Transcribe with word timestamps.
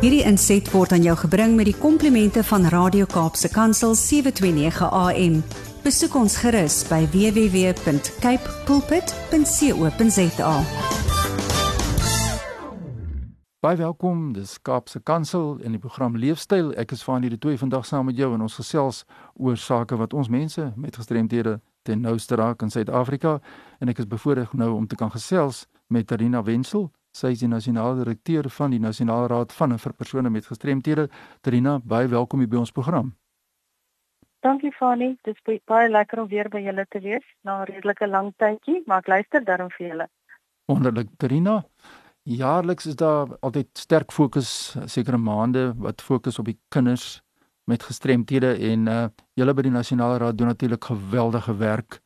Hierdie 0.00 0.22
inset 0.24 0.64
word 0.72 0.94
aan 0.96 1.02
jou 1.04 1.12
gebring 1.26 1.58
met 1.58 1.66
die 1.68 1.76
komplimente 1.76 2.40
van 2.48 2.62
Radio 2.72 3.04
Kaapse 3.04 3.50
Kansel 3.52 3.92
729 3.92 4.86
AM. 4.88 5.34
Besoek 5.84 6.14
ons 6.16 6.38
gerus 6.40 6.78
by 6.88 7.02
www.cape 7.12 8.54
pulpit.co.za. 8.64 10.54
Baie 13.60 13.76
welkom, 13.76 14.32
dis 14.32 14.54
Kaapse 14.64 15.02
Kansel 15.04 15.58
in 15.60 15.76
die 15.76 15.82
program 15.82 16.16
Leefstyl. 16.16 16.72
Ek 16.80 16.96
is 16.96 17.04
van 17.04 17.20
hierdie 17.20 17.42
twee 17.42 17.60
vandag 17.60 17.84
saam 17.84 18.08
met 18.08 18.16
jou 18.16 18.32
en 18.32 18.46
ons 18.46 18.56
gesels 18.56 19.02
oor 19.36 19.60
sake 19.60 20.00
wat 20.00 20.16
ons 20.16 20.32
mense 20.32 20.64
met 20.80 20.96
gestremdhede 20.96 21.58
ten 21.84 22.00
nouste 22.00 22.40
raak 22.40 22.64
in 22.64 22.72
Suid-Afrika 22.72 23.36
en 23.84 23.92
ek 23.92 24.00
is 24.00 24.08
bevoorreg 24.08 24.56
nou 24.56 24.72
om 24.78 24.88
te 24.88 24.96
kan 24.96 25.12
gesels 25.12 25.66
met 25.92 26.08
Tarina 26.08 26.40
Wenzel 26.40 26.88
Sy 27.10 27.32
is 27.34 27.40
die 27.42 27.48
nasionale 27.50 28.04
direkteur 28.04 28.46
van 28.54 28.70
die 28.70 28.78
Nasionale 28.78 29.26
Raad 29.32 29.52
van 29.52 29.74
vir 29.78 29.92
persone 29.98 30.30
met 30.30 30.46
gestremthede. 30.46 31.08
Trina, 31.42 31.80
baie 31.82 32.06
welkom 32.08 32.38
hier 32.38 32.48
by 32.48 32.60
ons 32.60 32.70
program. 32.70 33.10
Dankie 34.46 34.70
Fani, 34.72 35.16
dit 35.26 35.36
is 35.36 35.60
baie 35.66 35.88
lekker 35.90 36.22
om 36.22 36.28
weer 36.30 36.48
by 36.48 36.62
julle 36.62 36.86
te 36.88 37.00
wees 37.00 37.26
na 37.44 37.62
'n 37.62 37.66
redelike 37.66 38.06
lang 38.06 38.32
tydjie, 38.38 38.82
maar 38.86 38.98
ek 38.98 39.08
luister 39.08 39.44
daarom 39.44 39.70
vir 39.70 39.88
julle. 39.88 40.06
Wonderlik, 40.68 41.08
Trina. 41.18 41.64
Jaarliks 42.22 42.86
is 42.86 42.96
daar 42.96 43.26
altyd 43.40 43.68
sterk 43.74 44.12
fokus 44.12 44.76
sekere 44.86 45.18
maande 45.18 45.74
wat 45.76 46.00
fokus 46.00 46.38
op 46.38 46.44
die 46.44 46.58
kinders 46.68 47.20
met 47.64 47.82
gestremthede 47.82 48.56
en 48.70 48.86
uh 48.86 49.08
julle 49.34 49.54
by 49.54 49.62
die 49.62 49.70
Nasionale 49.70 50.18
Raad 50.18 50.38
doen 50.38 50.46
natuurlik 50.46 50.84
geweldige 50.84 51.56
werk 51.56 52.00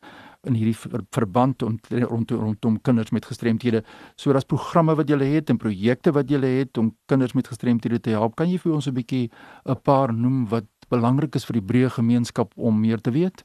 in 0.47 0.55
hierdie 0.55 0.77
verband 1.11 1.63
om 1.63 1.79
rondom 1.91 2.41
rondom 2.41 2.81
kinders 2.81 3.11
met 3.11 3.25
gestremthede. 3.25 3.83
So 4.17 4.33
daar's 4.33 4.45
programme 4.45 4.95
wat 4.95 5.09
jy 5.09 5.19
het 5.19 5.51
en 5.51 5.57
projekte 5.57 6.13
wat 6.13 6.31
jy 6.31 6.41
het 6.45 6.79
om 6.79 6.97
kinders 7.07 7.35
met 7.35 7.49
gestremthede 7.49 8.01
te 8.01 8.11
help. 8.11 8.37
Kan 8.37 8.51
jy 8.51 8.59
vir 8.59 8.73
ons 8.73 8.87
'n 8.87 8.95
bietjie 8.95 9.31
'n 9.67 9.81
paar 9.83 10.13
noem 10.13 10.47
wat 10.49 10.67
belangrik 10.89 11.35
is 11.35 11.45
vir 11.45 11.61
die 11.61 11.67
breë 11.71 11.91
gemeenskap 11.91 12.53
om 12.57 12.81
meer 12.81 13.01
te 13.01 13.11
weet? 13.11 13.45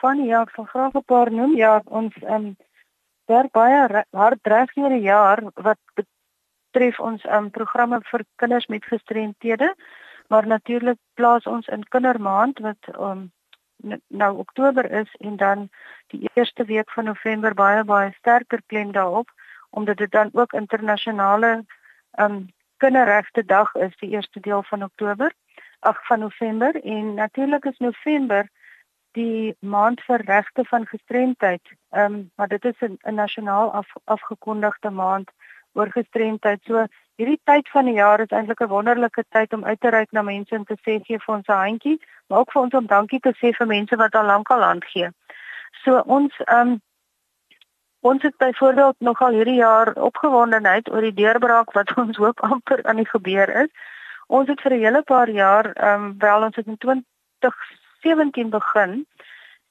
Van 0.00 0.24
ja, 0.24 0.42
ek 0.42 0.50
sal 0.54 0.64
graag 0.64 0.94
'n 0.94 1.04
paar 1.06 1.30
noem. 1.30 1.56
Ja, 1.56 1.82
ons 1.84 2.14
ehm 2.22 2.34
um, 2.34 2.56
werk 3.26 3.52
baie 3.52 4.04
hard 4.12 4.40
reg 4.42 4.74
hier 4.74 4.90
'n 4.90 5.02
jaar 5.02 5.42
wat 5.54 5.78
betref 5.94 7.00
ons 7.00 7.24
ehm 7.24 7.44
um, 7.44 7.50
programme 7.50 8.00
vir 8.10 8.24
kinders 8.36 8.66
met 8.66 8.84
gestremthede. 8.84 9.74
Maar 10.28 10.46
natuurlik 10.46 10.98
plaas 11.14 11.46
ons 11.46 11.66
in 11.68 11.88
Kindermaand 11.88 12.58
wat 12.58 12.82
ehm 12.92 13.10
um, 13.10 13.32
nou 14.08 14.38
Oktober 14.38 14.90
is 14.90 15.14
en 15.18 15.36
dan 15.36 15.68
die 16.06 16.30
eerste 16.34 16.64
week 16.64 16.90
van 16.90 17.04
November 17.04 17.54
baie 17.54 17.84
baie 17.84 18.12
sterker 18.18 18.62
klem 18.66 18.92
daarop 18.92 19.30
omdat 19.70 19.96
dit 19.96 20.10
dan 20.10 20.28
ook 20.32 20.52
internasionale 20.52 21.64
um 22.18 22.48
kinderregte 22.76 23.44
dag 23.44 23.74
is 23.74 23.96
die 23.96 24.10
eerste 24.10 24.40
deel 24.40 24.62
van 24.62 24.82
Oktober 24.82 25.32
ag 25.80 26.06
van 26.06 26.18
November. 26.18 26.84
En 26.84 27.14
natuurlik 27.14 27.64
is 27.64 27.78
November 27.78 28.48
die 29.12 29.56
maand 29.58 30.00
vir 30.00 30.24
regte 30.24 30.64
van 30.64 30.86
gestremdheid 30.86 31.74
um 31.90 32.30
maar 32.34 32.48
dit 32.48 32.64
is 32.64 32.80
'n 32.80 33.14
nasionaal 33.14 33.72
af, 33.72 33.92
afgekondigde 34.04 34.90
maand 34.90 35.30
oor 35.72 35.90
gestremdheid. 35.90 36.62
So 36.62 36.86
hierdie 37.16 37.40
tyd 37.44 37.68
van 37.70 37.84
die 37.88 37.98
jaar 37.98 38.20
is 38.20 38.32
eintlik 38.34 38.60
'n 38.60 38.72
wonderlike 38.72 39.24
tyd 39.28 39.52
om 39.52 39.64
uit 39.64 39.80
te 39.80 39.90
reik 39.90 40.12
na 40.12 40.22
mense 40.22 40.54
en 40.54 40.64
te 40.64 40.76
sê 40.84 40.98
gee 41.04 41.18
vir 41.18 41.34
ons 41.34 41.46
'n 41.48 41.52
handjie, 41.66 41.98
maar 42.28 42.38
ook 42.38 42.52
vir 42.52 42.62
ons 42.62 42.74
om 42.74 42.86
dankie 42.86 43.20
te 43.20 43.32
sê 43.40 43.52
vir 43.58 43.66
mense 43.66 43.96
wat 43.96 44.14
al 44.14 44.26
lank 44.26 44.50
al 44.50 44.62
hand 44.62 44.84
gee. 44.84 45.08
So 45.84 46.02
ons 46.06 46.32
ehm 46.46 46.68
um, 46.68 46.80
ons 48.00 48.22
het 48.22 48.36
byvoorbeeld 48.36 48.96
nogal 48.98 49.32
hierdie 49.32 49.60
jaar 49.60 49.92
opgewondenheid 49.92 50.90
oor 50.90 51.00
die 51.00 51.14
deurbraak 51.14 51.72
wat 51.72 51.96
ons 52.04 52.16
hoop 52.16 52.40
amper 52.40 52.84
aan 52.84 52.96
die 52.96 53.12
gebeur 53.12 53.48
is. 53.62 53.70
Ons 54.26 54.48
het 54.48 54.60
vir 54.60 54.72
'n 54.72 54.84
hele 54.84 55.02
paar 55.02 55.30
jaar 55.30 55.72
ehm 55.72 56.04
um, 56.04 56.14
wel 56.18 56.42
ons 56.42 56.56
het 56.56 56.66
in 56.66 56.78
2017 56.78 58.50
begin 58.50 59.06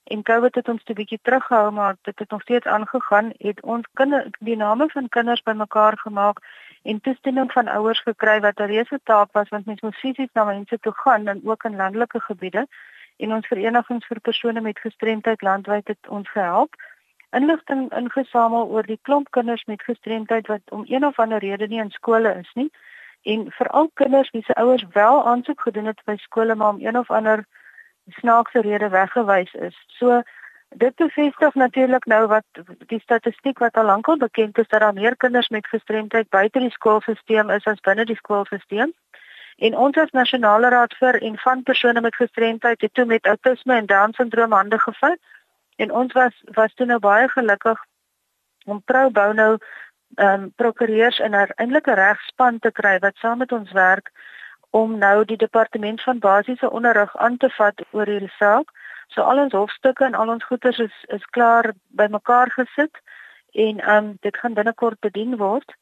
en 0.03 0.23
COVID 0.23 0.55
het 0.55 0.69
ons 0.69 0.83
'n 0.85 0.93
bietjie 0.93 1.19
teruggehou 1.21 1.71
maar 1.71 1.95
dit 2.01 2.19
het 2.19 2.29
nog 2.29 2.41
steeds 2.41 2.65
aangegaan. 2.65 3.31
Het 3.37 3.61
ons 3.61 3.87
kinders 3.93 4.27
die 4.39 4.55
name 4.55 4.89
van 4.89 5.09
kinders 5.09 5.41
bymekaar 5.41 5.97
gemaak 5.97 6.37
en 6.83 7.01
toestemming 7.01 7.51
van 7.51 7.67
ouers 7.67 8.01
gekry 8.01 8.39
wat 8.39 8.59
'n 8.59 8.71
reuse 8.73 8.99
taak 9.03 9.31
was 9.31 9.49
want 9.49 9.65
mens 9.65 9.81
moet 9.81 9.95
fisies 9.95 10.33
na 10.33 10.43
mense 10.43 10.79
toe 10.79 10.93
gaan 10.95 11.27
en 11.27 11.41
ook 11.43 11.63
in 11.63 11.75
landelike 11.75 12.19
gebiede. 12.19 12.67
En 13.17 13.33
ons 13.33 13.47
verenigings 13.47 14.05
vir 14.05 14.19
persone 14.19 14.61
met 14.61 14.79
gestremdheid 14.79 15.41
landwyd 15.41 15.87
het 15.87 16.07
ons 16.07 16.29
gehelp. 16.29 16.75
Inligting 17.29 17.91
ingesamel 17.91 18.67
oor 18.67 18.83
die 18.83 18.99
klomp 19.01 19.31
kinders 19.31 19.65
met 19.65 19.83
gestremdheid 19.83 20.47
wat 20.47 20.61
om 20.69 20.83
een 20.87 21.05
of 21.05 21.19
ander 21.19 21.39
rede 21.39 21.67
nie 21.67 21.79
in 21.79 21.91
skole 21.91 22.33
is 22.39 22.51
nie. 22.53 22.71
En 23.21 23.51
veral 23.51 23.89
kinders 23.93 24.31
wie 24.31 24.43
se 24.43 24.55
ouers 24.55 24.85
wel 24.91 25.25
aansoek 25.25 25.61
gedoen 25.61 25.85
het 25.85 26.01
by 26.05 26.15
skole 26.17 26.55
maar 26.55 26.69
om 26.69 26.85
een 26.85 26.97
of 26.97 27.11
ander 27.11 27.45
snaakse 28.07 28.61
rede 28.61 28.89
weggewys 28.89 29.53
is. 29.53 29.75
So 29.87 30.21
dit 30.69 30.95
bevestig 30.95 31.53
natuurlik 31.53 32.05
nou 32.05 32.27
wat 32.27 32.45
die 32.87 32.99
statistiek 32.99 33.59
wat 33.59 33.77
al 33.77 33.85
lankal 33.85 34.17
bekend 34.17 34.57
is 34.57 34.67
dat 34.67 34.79
daar 34.79 34.93
meer 34.93 35.17
kinders 35.17 35.49
met 35.49 35.67
gestremdheid 35.67 36.29
buite 36.29 36.59
die 36.59 36.71
skoolstelsel 36.71 37.49
is 37.49 37.65
as 37.65 37.79
binne 37.79 38.05
die 38.05 38.15
skoolstelsel. 38.15 38.93
En 39.57 39.77
ons 39.77 39.97
as 39.97 40.11
nasionale 40.11 40.69
raad 40.69 40.93
vir 40.99 41.21
en 41.21 41.37
van 41.37 41.63
persone 41.63 42.01
met 42.01 42.15
gestremdheid 42.15 42.81
het 42.81 42.93
toe 42.93 43.05
met 43.05 43.27
outisme 43.27 43.75
en 43.75 43.85
down 43.85 44.13
syndroom 44.13 44.51
hande 44.51 44.79
gevat. 44.79 45.19
En 45.75 45.91
ons 45.91 46.13
was 46.13 46.43
was 46.53 46.73
toe 46.73 46.85
nou 46.85 46.99
baie 46.99 47.29
gelukkig 47.29 47.85
om 48.65 48.81
Pro 48.83 49.09
Bono 49.09 49.57
ehm 50.15 50.41
um, 50.41 50.51
prokureurs 50.55 51.19
en 51.19 51.31
'n 51.31 51.53
eintlike 51.55 51.93
regspan 51.93 52.59
te 52.59 52.71
kry 52.71 52.99
wat 52.99 53.15
saam 53.15 53.37
met 53.37 53.51
ons 53.51 53.71
werk 53.71 54.11
om 54.73 54.97
nou 54.97 55.25
die 55.25 55.37
departement 55.37 56.01
van 56.01 56.19
basiese 56.19 56.69
onderrig 56.69 57.17
aan 57.17 57.37
te 57.37 57.49
vat 57.49 57.81
oor 57.91 58.09
hierdie 58.09 58.33
saak. 58.37 58.71
So 59.13 59.21
al 59.21 59.41
ons 59.43 59.53
hofstukke 59.53 60.05
en 60.05 60.15
al 60.17 60.29
ons 60.33 60.45
goederes 60.49 60.79
is 60.79 60.95
is 61.17 61.25
klaar 61.37 61.73
bymekaar 62.01 62.49
gesit 62.51 63.01
en 63.65 63.79
ehm 63.79 63.97
um, 63.97 64.07
dit 64.21 64.37
gaan 64.37 64.53
binnekort 64.53 64.99
bedien 64.99 65.35
word. 65.37 65.75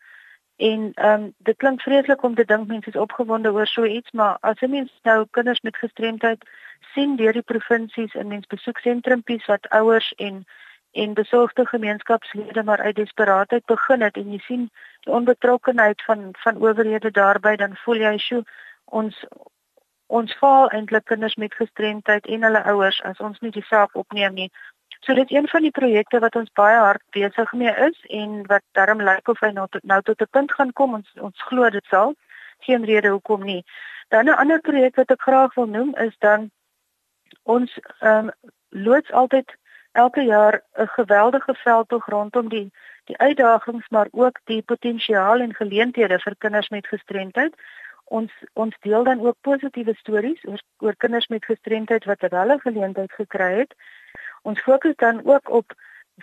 En 0.56 0.92
ehm 0.94 1.22
um, 1.22 1.34
dit 1.38 1.58
klink 1.58 1.82
vreeslik 1.82 2.24
om 2.24 2.36
te 2.36 2.46
dink 2.46 2.68
mense 2.68 2.90
is 2.90 3.00
opgewonde 3.06 3.54
oor 3.54 3.68
so 3.68 3.86
iets, 3.86 4.12
maar 4.12 4.38
as 4.42 4.60
jy 4.60 4.68
mens 4.68 4.92
nou 5.04 5.26
kinders 5.38 5.62
met 5.62 5.78
gestremdheid 5.84 6.44
sien 6.94 7.16
deur 7.16 7.34
die 7.34 7.50
provinsies 7.54 8.14
in 8.14 8.28
mens 8.28 8.48
besoeksentrumpies 8.48 9.46
wat 9.46 9.70
ouers 9.70 10.14
en 10.18 10.44
en 10.92 11.14
besorgde 11.14 11.66
gemeenskapslede 11.66 12.64
maar 12.64 12.82
uit 12.82 12.96
desperaatheid 12.96 13.66
begin 13.66 14.02
het 14.02 14.18
en 14.18 14.32
jy 14.32 14.40
sien 14.48 14.68
die 15.06 15.14
onbetrokkenheid 15.14 16.04
van 16.10 16.28
van 16.44 16.60
owerhede 16.60 17.12
daarbey 17.12 17.56
dan 17.56 17.80
voel 17.84 18.04
jy 18.04 18.18
sjo 18.18 18.42
ons 18.92 19.26
ons 20.12 20.34
faal 20.40 20.70
eintlik 20.76 21.06
kinders 21.08 21.38
met 21.40 21.54
gestremdheid 21.56 22.26
en 22.28 22.44
hulle 22.44 22.64
ouers 22.74 22.98
as 23.08 23.20
ons 23.24 23.40
nie 23.40 23.52
die 23.56 23.64
saak 23.70 23.96
opneem 23.96 24.34
nie. 24.36 24.50
So 25.06 25.14
dit 25.16 25.32
is 25.32 25.38
een 25.38 25.48
van 25.48 25.64
die 25.66 25.72
projekte 25.72 26.20
wat 26.20 26.36
ons 26.36 26.52
baie 26.60 26.78
hard 26.78 27.04
besig 27.16 27.54
mee 27.62 27.72
is 27.88 28.02
en 28.10 28.42
wat 28.52 28.66
darm 28.78 29.00
lyk 29.02 29.32
of 29.32 29.40
hy 29.40 29.54
nou 29.56 29.68
tot, 29.72 29.84
nou 29.84 30.02
tot 30.02 30.22
'n 30.22 30.34
punt 30.38 30.52
gaan 30.58 30.74
kom 30.74 30.94
ons 31.00 31.08
ons 31.28 31.48
glo 31.50 31.70
dit 31.70 31.86
sal. 31.94 32.14
Geen 32.68 32.84
rede 32.86 33.10
hoekom 33.10 33.44
nie. 33.44 33.64
Dan 34.10 34.26
'n 34.26 34.40
ander 34.44 34.60
projek 34.60 34.96
wat 34.96 35.12
ek 35.12 35.22
graag 35.22 35.54
wil 35.54 35.66
noem 35.66 35.96
is 35.96 36.16
dan 36.20 36.52
ons 37.44 37.80
ehm 38.00 38.28
um, 38.28 38.32
loods 38.70 39.12
altyd 39.12 39.56
elke 39.92 40.22
jaar 40.22 40.64
'n 40.74 40.88
geweldige 40.88 41.56
veldtog 41.56 42.06
rondom 42.06 42.50
die 42.50 42.72
die 43.06 43.18
uitdagings 43.18 43.90
maar 43.90 44.08
ook 44.12 44.40
die 44.44 44.62
potensiaal 44.62 45.40
en 45.40 45.56
geleenthede 45.56 46.20
vir 46.20 46.36
kinders 46.38 46.70
met 46.70 46.88
gestremdheid 46.88 47.56
ons 48.20 48.32
ons 48.54 48.76
deel 48.88 49.04
dan 49.04 49.22
ook 49.26 49.38
positiewe 49.48 49.96
stories 49.96 50.44
oor 50.50 50.62
oor 50.86 50.96
kinders 51.04 51.28
met 51.28 51.46
gestremdheid 51.46 52.06
wat 52.10 52.26
hulle 52.28 52.60
geleentheid 52.60 53.12
gekry 53.22 53.52
het. 53.62 53.76
Ons 54.42 54.62
fokus 54.68 54.96
dan 54.96 55.22
ook 55.26 55.50
op 55.50 55.74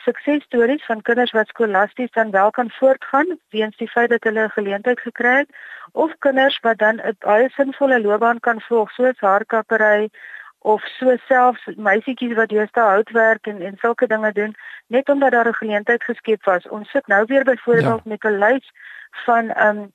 suksesstories 0.04 0.84
van 0.86 1.02
kinders 1.02 1.32
wat 1.36 1.48
skolasties 1.48 2.10
dan 2.10 2.30
wel 2.30 2.50
kan 2.50 2.70
voortgaan 2.70 3.38
weens 3.50 3.76
die 3.76 3.90
feit 3.90 4.10
dat 4.10 4.24
hulle 4.24 4.44
'n 4.44 4.56
geleentheid 4.58 5.00
gekry 5.00 5.36
het 5.36 5.50
of 5.92 6.12
kinders 6.18 6.58
wat 6.60 6.78
dan 6.78 7.00
'n 7.00 7.16
baie 7.18 7.48
sinvolle 7.50 8.00
loopbaan 8.00 8.40
kan 8.40 8.60
volg 8.60 8.90
soos 8.90 9.20
haarkappery 9.20 10.10
of 10.58 10.82
so 10.98 11.16
selfs 11.26 11.64
meisietjies 11.76 12.34
wat 12.34 12.48
deesdae 12.48 12.90
houtwerk 12.94 13.46
en 13.46 13.62
en 13.62 13.76
sulke 13.78 14.06
dinge 14.06 14.32
doen 14.32 14.54
net 14.86 15.08
omdat 15.08 15.30
daar 15.30 15.48
'n 15.48 15.54
geleentheid 15.54 16.02
geskep 16.04 16.44
was. 16.44 16.68
Ons 16.68 16.90
sit 16.90 17.06
nou 17.06 17.24
weer 17.26 17.44
byvoorbeeld 17.44 18.02
ja. 18.04 18.10
met 18.10 18.24
'n 18.24 18.38
lys 18.38 18.72
van 19.10 19.50
ehm 19.50 19.78
um, 19.78 19.92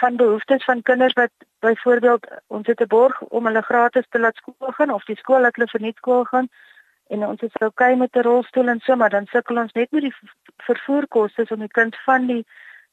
van 0.00 0.16
behoeftes 0.16 0.64
van 0.64 0.82
kinders 0.82 1.12
wat 1.12 1.30
byvoorbeeld 1.58 2.26
ons 2.46 2.66
het 2.66 2.80
'n 2.80 2.86
borg 2.86 3.20
om 3.20 3.46
hulle 3.46 3.62
gratis 3.62 4.06
te 4.08 4.18
laat 4.18 4.36
skool 4.36 4.72
gaan 4.78 4.90
of 4.90 5.04
die 5.04 5.16
skool 5.16 5.40
laat 5.40 5.56
hulle 5.56 5.68
verniet 5.68 5.96
skool 5.96 6.24
gaan 6.24 6.48
en 7.08 7.26
ons 7.26 7.40
is 7.40 7.54
okay 7.68 7.94
met 7.94 8.16
'n 8.16 8.26
rolstoel 8.30 8.68
en 8.68 8.80
so 8.80 8.96
maar 8.96 9.10
dan 9.10 9.26
sukkel 9.26 9.56
ons 9.56 9.72
net 9.72 9.90
met 9.90 10.02
die 10.02 10.14
vervoerkoste 10.56 11.46
om 11.48 11.58
die 11.58 11.76
kind 11.80 11.96
van 12.04 12.26
die 12.26 12.44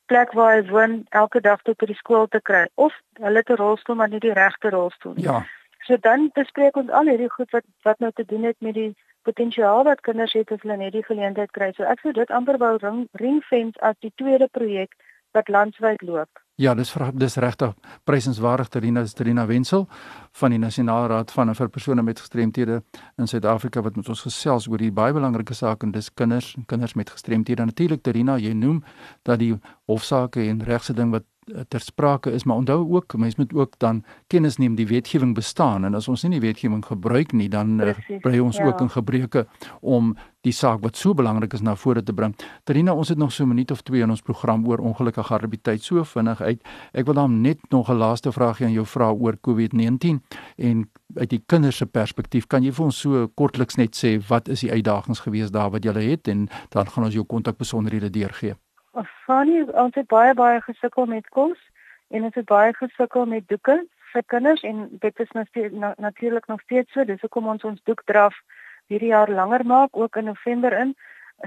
plek 0.06 0.32
waar 0.32 0.54
hy 0.56 0.70
woon 0.70 1.06
elke 1.10 1.42
dag 1.42 1.62
tot 1.62 1.78
by 1.78 1.86
die 1.86 2.02
skool 2.04 2.28
te 2.28 2.42
kry 2.42 2.68
of 2.74 2.94
hulle 3.14 3.44
'n 3.46 3.56
rolstoel 3.56 3.96
maar 3.96 4.10
nie 4.10 4.20
die 4.20 4.34
regte 4.34 4.70
rolstoel 4.70 5.14
nie. 5.14 5.24
Ja. 5.24 5.46
So 5.86 5.98
dan 5.98 6.30
bespreek 6.34 6.76
ons 6.76 6.90
al 6.90 7.06
hierdie 7.06 7.32
goed 7.32 7.52
wat 7.52 7.66
wat 7.82 8.00
nou 8.00 8.12
te 8.12 8.26
doen 8.26 8.44
het 8.44 8.56
met 8.60 8.74
die 8.74 8.96
potensiaal 9.22 9.84
wat 9.84 10.02
kinders 10.02 10.34
het 10.34 10.52
as 10.52 10.62
hulle 10.62 10.78
net 10.78 10.92
die 10.92 11.04
geleentheid 11.04 11.52
kry. 11.52 11.72
So 11.74 11.84
ek 11.84 12.00
sou 12.00 12.14
dit 12.14 12.32
amper 12.32 12.58
wou 12.58 12.78
ring 12.78 13.08
ringfence 13.12 13.80
as 13.80 13.96
die 14.00 14.12
tweede 14.16 14.48
projek 14.52 14.96
wat 15.36 15.52
landwyd 15.52 16.02
loop. 16.02 16.42
Ja, 16.56 16.72
dis 16.74 16.94
dis 17.20 17.36
regtig 17.44 17.74
prysenswaardig 18.08 18.70
Terina 18.72 19.04
Terina 19.04 19.44
Wenzel 19.46 19.88
van 20.40 20.54
die 20.56 20.60
Nasionale 20.60 21.08
Raad 21.12 21.32
van 21.36 21.52
vir 21.56 21.70
persone 21.70 22.04
met 22.04 22.20
gestremthede 22.20 22.78
in 23.20 23.28
Suid-Afrika 23.28 23.82
wat 23.84 23.96
met 24.00 24.08
ons 24.10 24.22
gesels 24.24 24.70
oor 24.72 24.80
die 24.80 24.92
baie 24.92 25.14
belangrike 25.14 25.54
saak 25.54 25.84
en 25.84 25.92
dis 25.92 26.08
kinders 26.14 26.54
en 26.56 26.66
kinders 26.66 26.96
met 26.96 27.12
gestremthede. 27.12 27.66
Natuurlik 27.66 28.04
Terina, 28.08 28.38
jy 28.40 28.54
noem 28.56 28.84
dat 29.28 29.40
die 29.44 29.52
hofsaake 29.92 30.48
en 30.48 30.64
regse 30.64 30.96
ding 30.96 31.12
wat 31.12 31.28
ter 31.68 31.80
sprake 31.80 32.32
is, 32.32 32.44
maar 32.44 32.56
onthou 32.56 32.94
ook, 32.96 33.18
mense 33.18 33.36
moet 33.38 33.54
ook 33.54 33.74
dan 33.78 34.04
kennis 34.28 34.58
neem 34.58 34.76
die 34.76 34.88
wetgewing 34.88 35.36
bestaan 35.36 35.86
en 35.86 35.94
as 35.94 36.08
ons 36.08 36.24
nie 36.24 36.40
die 36.40 36.48
wetgewing 36.48 36.82
gebruik 36.86 37.36
nie, 37.38 37.50
dan 37.50 37.78
eh, 37.82 37.94
bly 38.24 38.40
ons 38.42 38.58
ja. 38.58 38.66
ook 38.66 38.82
in 38.82 38.90
gebreke 38.90 39.46
om 39.82 40.16
die 40.46 40.54
saak 40.54 40.82
wat 40.82 40.98
so 40.98 41.14
belangrik 41.14 41.54
is 41.54 41.62
na 41.62 41.76
vore 41.76 42.04
te 42.04 42.14
bring. 42.14 42.34
Trina, 42.64 42.94
ons 42.94 43.10
het 43.10 43.18
nog 43.18 43.32
so 43.34 43.44
'n 43.44 43.48
minuut 43.48 43.72
of 43.72 43.82
twee 43.82 44.02
in 44.02 44.10
ons 44.10 44.22
program 44.22 44.68
oor 44.68 44.78
ongelukkige 44.78 45.34
arbeidstyd 45.34 45.84
so 45.84 46.04
vinnig 46.04 46.42
uit. 46.42 46.62
Ek 46.94 47.06
wil 47.06 47.14
dan 47.14 47.42
net 47.42 47.60
nog 47.70 47.90
'n 47.90 47.98
laaste 47.98 48.32
vraagie 48.32 48.66
aan 48.66 48.74
jou 48.74 48.86
vra 48.86 49.12
oor 49.12 49.38
COVID-19 49.42 50.22
en 50.58 50.90
uit 51.16 51.30
die 51.30 51.44
kinders 51.46 51.78
se 51.78 51.86
perspektief, 51.86 52.48
kan 52.48 52.64
jy 52.64 52.72
vir 52.72 52.86
ons 52.86 53.00
so 53.00 53.28
kortliks 53.28 53.76
net 53.76 53.96
sê 53.96 54.20
wat 54.28 54.48
is 54.48 54.60
die 54.60 54.72
uitdagings 54.72 55.20
gewees 55.20 55.52
daar 55.52 55.72
wat 55.72 55.84
jy 55.84 55.94
het 55.94 56.28
en 56.28 56.50
dan 56.70 56.88
gaan 56.88 57.04
ons 57.04 57.14
jou 57.14 57.26
kontakbesonderhede 57.26 58.10
deurgee. 58.10 58.56
Fanny, 59.04 59.62
ons 59.74 59.96
het 59.96 60.08
baie 60.08 60.34
baie 60.34 60.62
gesukkel 60.62 61.06
met 61.06 61.28
kos 61.30 61.60
en 62.08 62.24
ons 62.24 62.36
het 62.36 62.46
baie 62.46 62.74
gesukkel 62.74 63.26
met 63.26 63.48
doeke 63.48 63.82
vir 64.14 64.24
kinders 64.32 64.64
en 64.64 64.88
dit 65.02 65.20
is 65.20 65.32
na, 65.72 65.94
natuurlik 65.98 66.48
nog 66.48 66.62
steeds 66.62 66.92
so. 66.92 67.04
Dis 67.04 67.22
hoekom 67.22 67.48
ons 67.48 67.64
ons 67.64 67.82
doekdraf 67.84 68.38
hierdie 68.88 69.12
jaar 69.12 69.32
langer 69.32 69.66
maak 69.66 69.98
ook 69.98 70.16
in 70.16 70.26
November 70.26 70.74
in. 70.74 70.96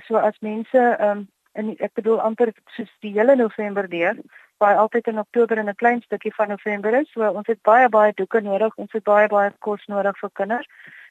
So 0.06 0.16
as 0.16 0.36
mense 0.40 0.84
um, 1.00 1.28
in 1.54 1.76
ek 1.78 1.94
bedoel 1.94 2.20
amper 2.20 2.52
soos 2.76 2.90
die 3.00 3.14
hele 3.16 3.36
November 3.36 3.88
deur, 3.88 4.20
baie 4.58 4.76
altyd 4.76 5.08
in 5.08 5.18
Oktober 5.18 5.58
en 5.58 5.68
'n 5.68 5.74
klein 5.74 6.02
stukkie 6.02 6.34
van 6.34 6.48
November 6.48 6.94
is. 7.00 7.10
So 7.12 7.30
ons 7.30 7.46
het 7.46 7.62
baie 7.62 7.88
baie 7.88 8.12
doeke 8.14 8.40
nodig. 8.40 8.76
Ons 8.76 8.92
het 8.92 9.04
baie 9.04 9.28
baie 9.28 9.52
kos 9.58 9.86
nodig 9.86 10.18
vir 10.18 10.30
kinders. 10.32 10.68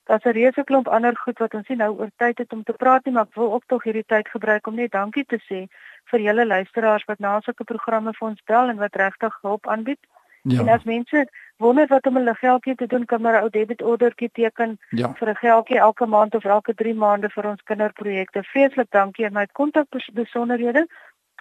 Daar's 0.08 0.24
'n 0.24 0.38
reuse 0.40 0.64
klomp 0.64 0.88
ander 0.88 1.18
goed 1.18 1.40
wat 1.40 1.54
ons 1.54 1.68
nie 1.68 1.78
nou 1.78 1.92
oor 2.00 2.10
tyd 2.16 2.38
het 2.38 2.54
om 2.54 2.64
te 2.64 2.74
praat 2.74 3.06
nie, 3.06 3.14
maar 3.14 3.28
ek 3.28 3.36
wil 3.36 3.54
ook 3.54 3.64
tog 3.66 3.84
hierdie 3.84 4.06
tyd 4.06 4.28
gebruik 4.30 4.68
om 4.68 4.76
net 4.76 4.92
dankie 4.92 5.26
te 5.26 5.40
sê 5.50 5.68
vir 6.12 6.20
julle 6.20 6.46
luisteraars 6.46 7.06
wat 7.06 7.20
na 7.20 7.40
sulke 7.42 7.64
programme 7.64 8.14
vir 8.14 8.28
ons 8.28 8.44
bel 8.46 8.70
en 8.70 8.78
wat 8.78 8.96
regtig 8.96 9.38
hulp 9.42 9.68
aanbied. 9.68 10.00
Ja. 10.42 10.60
En 10.60 10.70
as 10.70 10.84
mense 10.84 11.28
wonder 11.58 11.88
wat 11.88 12.08
om 12.08 12.16
hulle 12.16 12.36
geldjie 12.36 12.76
te 12.76 12.88
doen, 12.88 13.06
kan 13.06 13.26
hulle 13.26 13.38
'n 13.38 13.44
ou 13.44 13.50
debit 13.50 13.82
ordertjie 13.82 14.30
teken 14.32 14.80
ja. 14.90 15.14
vir 15.14 15.30
'n 15.30 15.36
geldjie 15.36 15.78
elke 15.78 16.06
maand 16.06 16.36
of 16.36 16.46
elke 16.46 16.74
3 16.74 16.94
maande 16.94 17.30
vir 17.30 17.46
ons 17.46 17.64
kinderprojekte. 17.64 18.44
Vreeslik 18.44 18.90
dankie 18.90 19.26
en 19.26 19.34
my 19.34 19.46
kontakbesonderhede. 19.52 20.88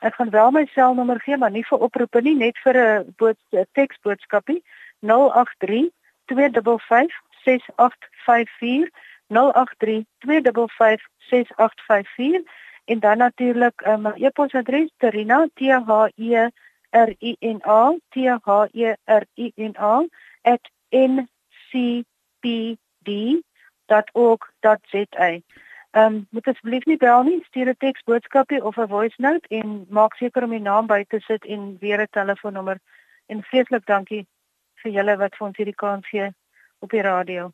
Ek 0.02 0.14
gaan 0.14 0.30
wel 0.30 0.50
my 0.50 0.66
selnommer 0.66 1.20
gee, 1.20 1.36
maar 1.36 1.50
nie 1.50 1.64
vir 1.64 1.78
oproepe 1.78 2.20
nie, 2.20 2.34
net 2.34 2.58
vir 2.58 2.74
'n 2.76 3.14
bood 3.16 3.38
teksboodskapie 3.72 4.62
083 5.00 5.90
255 6.24 7.14
6854 7.46 8.90
083 9.26 10.06
255 10.18 11.08
6854 11.18 12.42
en 12.84 12.98
dan 13.00 13.18
natuurlik 13.18 13.86
um, 13.86 14.02
my 14.02 14.12
e-posadres 14.14 14.90
terina 14.96 15.46
t 15.54 15.60
h 15.70 15.72
e 16.16 16.50
r 16.90 17.10
i 17.18 17.36
n 17.40 17.60
a 17.64 17.96
t 18.10 18.14
h 18.28 18.30
e 18.72 18.96
r 19.06 19.24
i 19.34 19.52
n 19.56 19.74
a 19.76 20.04
@ncpd.org.za. 20.90 22.10
Ehm 25.90 26.14
um, 26.14 26.26
moet 26.30 26.46
asseblief 26.46 26.84
nie 26.84 26.96
bel 26.96 27.22
nie, 27.22 27.44
stuur 27.44 27.68
'n 27.68 27.76
teksboodskapie 27.76 28.64
of 28.64 28.76
'n 28.78 28.88
voice 28.88 29.14
note 29.18 29.48
en 29.48 29.86
maak 29.88 30.14
seker 30.14 30.42
om 30.44 30.50
die 30.50 30.60
naam 30.60 30.86
by 30.86 31.04
te 31.08 31.20
sit 31.20 31.44
en 31.44 31.76
weer 31.80 32.00
'n 32.00 32.06
telefoonnommer. 32.10 32.78
En 33.26 33.42
vreeslik 33.42 33.86
dankie 33.86 34.26
vir 34.74 34.92
julle 34.92 35.16
wat 35.16 35.36
vir 35.36 35.46
ons 35.46 35.56
hierdie 35.56 35.74
kans 35.84 36.08
gee 36.08 36.30
op 36.86 36.94
die 36.94 37.04
radio. 37.04 37.50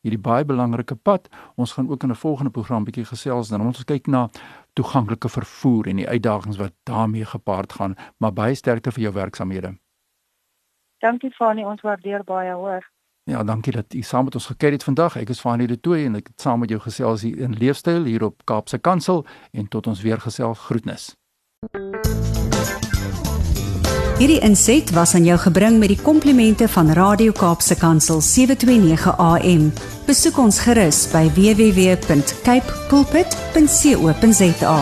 hierdie 0.06 0.22
baie 0.22 0.46
belangrike 0.46 0.96
pad. 0.96 1.30
Ons 1.58 1.74
gaan 1.74 1.90
ook 1.90 2.04
in 2.04 2.12
'n 2.12 2.16
volgende 2.16 2.52
program 2.52 2.84
bietjie 2.84 3.06
gesels 3.06 3.50
dan 3.50 3.62
ons 3.62 3.84
kyk 3.84 4.08
na 4.08 4.30
toeganklike 4.74 5.30
vervoer 5.30 5.88
en 5.88 5.96
die 5.96 6.10
uitdagings 6.10 6.58
wat 6.58 6.74
daarmee 6.84 7.26
gepaard 7.26 7.74
gaan. 7.74 7.96
Maar 8.20 8.34
baie 8.34 8.56
sterkte 8.56 8.92
vir 8.92 9.04
jou 9.04 9.14
werksamehede 9.14 9.78
Dankie 11.04 11.32
Fani 11.32 11.66
ons 11.66 11.82
waardeer 11.82 12.24
baie 12.24 12.54
hoor 12.54 12.93
Ja, 13.24 13.44
dankie 13.44 13.72
dat 13.72 13.94
u 13.94 14.02
saam 14.02 14.24
met 14.24 14.36
ons 14.36 14.46
gekyk 14.46 14.72
het 14.72 14.84
vandag. 14.84 15.16
Ek 15.16 15.30
is 15.30 15.40
Fanie 15.40 15.68
de 15.68 15.80
Tooy 15.80 16.06
en 16.06 16.16
ek 16.20 16.28
het 16.28 16.42
saam 16.42 16.60
met 16.60 16.70
jou 16.70 16.82
gesels 16.84 17.22
hier 17.24 17.38
in 17.38 17.56
Leefstyl 17.56 18.04
hier 18.04 18.24
op 18.24 18.42
Kaapse 18.44 18.78
Kansel 18.78 19.26
en 19.52 19.68
tot 19.68 19.88
ons 19.88 20.02
weer 20.02 20.20
gesels 20.20 20.60
groetnis. 20.60 21.16
Hierdie 24.20 24.40
inset 24.44 24.92
was 24.92 25.16
aan 25.16 25.26
jou 25.26 25.38
gebring 25.40 25.80
met 25.80 25.88
die 25.96 26.02
komplimente 26.02 26.68
van 26.68 26.92
Radio 26.92 27.32
Kaapse 27.32 27.76
Kansel 27.80 28.22
729 28.22 29.18
AM. 29.18 29.72
Besoek 30.06 30.38
ons 30.38 30.60
gerus 30.68 31.08
by 31.16 31.26
www.cape 31.32 32.80
pulpit.co.za. 32.92 34.78